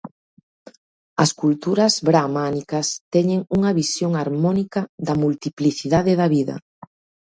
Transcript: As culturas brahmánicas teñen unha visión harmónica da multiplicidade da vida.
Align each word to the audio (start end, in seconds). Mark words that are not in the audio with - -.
As 1.23 1.31
culturas 1.41 1.93
brahmánicas 2.07 2.87
teñen 3.13 3.39
unha 3.57 3.71
visión 3.81 4.11
harmónica 4.21 4.81
da 5.07 5.15
multiplicidade 5.23 6.11
da 6.19 6.27
vida. 6.35 6.55